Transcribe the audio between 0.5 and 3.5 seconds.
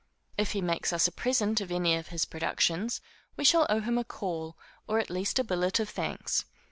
he makes us a present of any of his productions, we